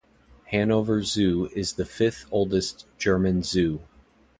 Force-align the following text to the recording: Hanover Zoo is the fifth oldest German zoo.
Hanover 0.45 1.03
Zoo 1.03 1.49
is 1.53 1.73
the 1.73 1.85
fifth 1.85 2.25
oldest 2.31 2.87
German 2.97 3.43
zoo. 3.43 3.81